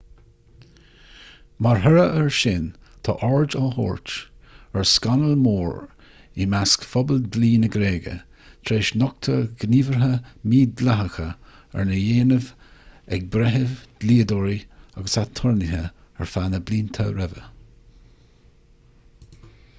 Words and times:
mar 1.65 1.79
thoradh 1.81 2.13
air 2.21 2.29
sin 2.37 2.63
tá 3.07 3.13
aird 3.25 3.55
á 3.57 3.59
tabhairt 3.73 4.13
ar 4.79 4.87
scannal 4.91 5.35
mór 5.41 5.75
i 6.45 6.47
measc 6.53 6.87
phobal 6.93 7.19
dlí 7.35 7.49
na 7.65 7.69
gréige 7.75 8.13
tar 8.69 8.73
éis 8.79 8.89
nochtadh 9.03 9.51
gníomhartha 9.65 10.09
mídhleathacha 10.55 11.25
arna 11.25 11.99
ndéanamh 11.99 12.47
ag 13.19 13.27
breithimh 13.37 13.75
dlíodóirí 14.05 14.55
agus 14.63 15.19
aturnaetha 15.25 15.83
ar 15.85 16.33
feadh 16.35 16.49
na 16.55 16.63
blianta 16.71 17.05
roimhe 17.13 17.45